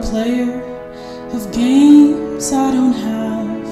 a 0.00 0.02
player 0.02 0.62
of 1.32 1.52
games 1.52 2.52
I 2.52 2.70
don't 2.72 2.92
have. 2.92 3.66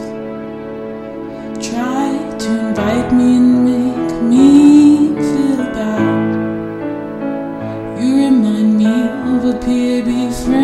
Try 1.70 2.08
to 2.42 2.50
invite 2.68 3.12
me 3.12 3.36
and 3.36 3.64
make 3.64 4.22
me 4.30 4.48
feel 5.28 5.64
bad. 5.76 6.28
You 8.00 8.10
remind 8.24 8.78
me 8.78 8.94
of 9.32 9.44
a 9.44 9.58
peer 9.64 10.04
friend. 10.32 10.57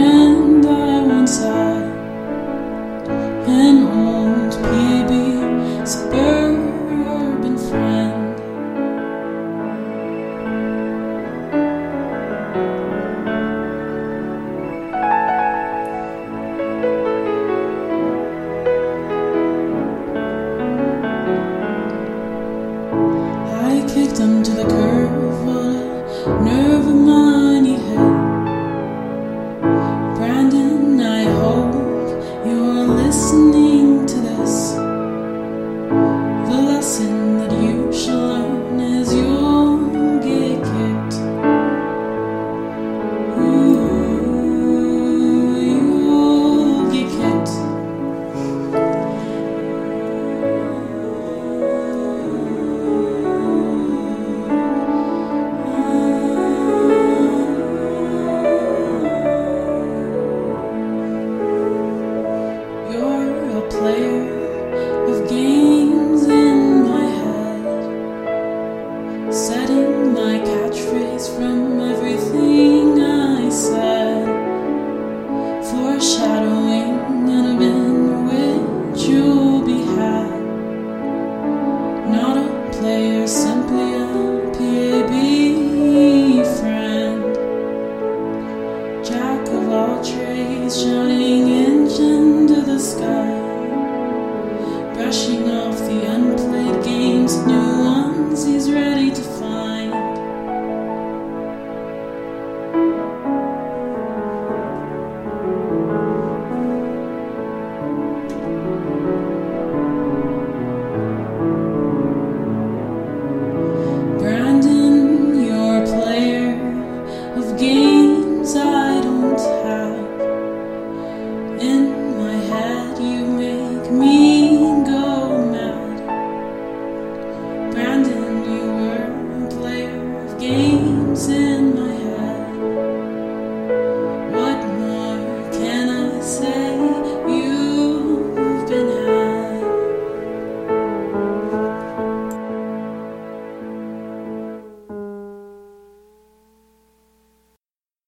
me. 123.95 124.34